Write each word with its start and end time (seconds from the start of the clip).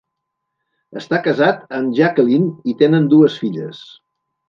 Està 1.01 1.19
casat 1.27 1.77
amb 1.81 1.93
Jacquelyn 2.01 2.51
i 2.75 2.79
tenen 2.83 3.09
dues 3.15 3.41
filles. 3.45 3.89